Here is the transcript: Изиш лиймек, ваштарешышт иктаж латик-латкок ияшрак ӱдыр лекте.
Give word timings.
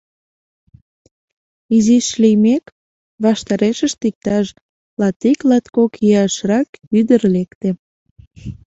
Изиш 1.75 2.07
лиймек, 2.21 2.65
ваштарешышт 3.23 3.99
иктаж 4.09 4.45
латик-латкок 4.99 5.91
ияшрак 6.07 6.69
ӱдыр 6.99 7.21
лекте. 7.35 7.69